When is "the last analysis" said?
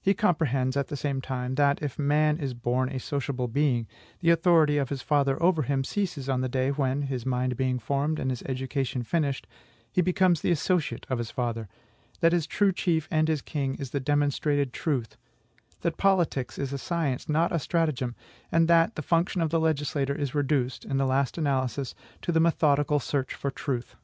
20.96-21.94